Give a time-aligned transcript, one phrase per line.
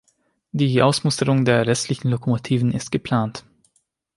[0.51, 3.45] Die Ausmusterung der restlichen Lokomotiven ist geplant.